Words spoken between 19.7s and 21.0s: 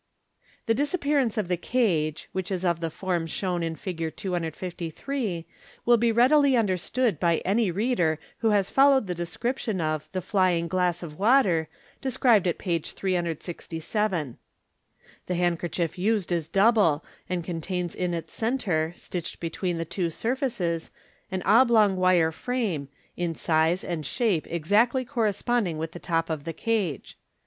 the two surfaces,